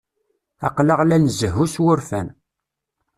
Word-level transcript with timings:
Aql-aɣ 0.67 0.99
la 1.03 1.17
nzehhu 1.23 1.65
s 1.73 1.75
wurfan. 1.83 2.27